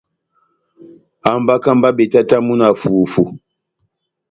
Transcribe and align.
Hambaka 1.25 1.69
mba 1.77 1.89
betatamu 1.97 2.51
na 2.59 2.67
fufu. 2.79 3.23